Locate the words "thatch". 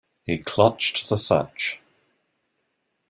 1.19-1.79